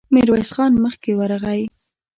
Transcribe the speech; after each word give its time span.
ميرويس 0.13 0.49
خان 0.55 0.71
مخکې 0.85 1.11
ورغی. 1.15 1.61